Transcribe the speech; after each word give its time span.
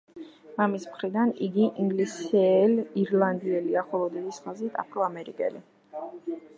მამის 0.59 0.87
მხრიდან 0.93 1.33
იგი 1.47 1.67
ინგლისელ-ირლანდიელია, 1.83 3.85
ხოლო 3.93 4.09
დედის 4.19 4.41
ხაზით 4.47 4.81
აფროამერიკელი. 4.87 5.65